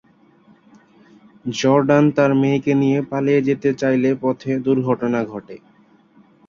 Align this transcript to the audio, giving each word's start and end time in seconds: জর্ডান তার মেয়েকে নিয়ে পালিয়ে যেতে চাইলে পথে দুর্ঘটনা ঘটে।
জর্ডান 1.57 2.05
তার 2.15 2.31
মেয়েকে 2.41 2.73
নিয়ে 2.81 2.99
পালিয়ে 3.09 3.39
যেতে 3.47 3.69
চাইলে 3.81 4.09
পথে 4.21 4.51
দুর্ঘটনা 4.65 5.19
ঘটে। 5.25 5.55